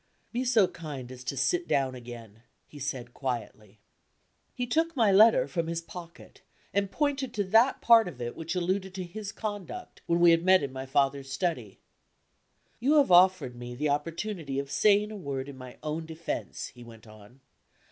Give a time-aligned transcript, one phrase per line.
[0.31, 3.77] "Be so kind as to sit down again," he said quietly.
[4.55, 6.41] He took my letter from his pocket,
[6.73, 10.41] and pointed to that part of it which alluded to his conduct, when we had
[10.43, 11.77] met in my father's study.
[12.79, 16.83] "You have offered me the opportunity of saying a word in my own defense," he
[16.83, 17.41] went on.